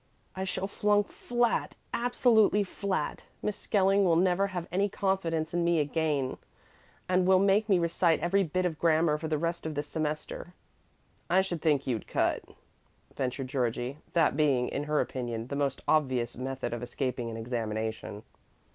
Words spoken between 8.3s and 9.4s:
bit of grammar for the